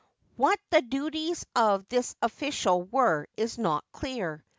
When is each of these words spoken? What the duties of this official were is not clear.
What 0.35 0.59
the 0.71 0.81
duties 0.81 1.45
of 1.55 1.87
this 1.89 2.15
official 2.23 2.81
were 2.85 3.27
is 3.37 3.59
not 3.59 3.85
clear. 3.91 4.43